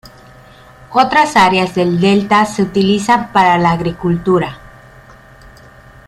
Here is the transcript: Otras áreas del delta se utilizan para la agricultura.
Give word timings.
Otras 0.93 1.35
áreas 1.35 1.75
del 1.75 1.99
delta 2.01 2.43
se 2.47 2.63
utilizan 2.63 3.31
para 3.31 3.59
la 3.59 3.69
agricultura. 3.73 4.57